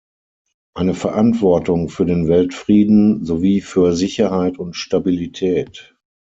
Eine 0.73 0.95
Verantwortung 0.95 1.87
für 1.87 2.07
den 2.07 2.27
Weltfrieden 2.27 3.23
sowie 3.23 3.61
für 3.61 3.93
Sicherheit 3.93 4.57
und 4.57 4.73
Stabilität. 4.73 5.95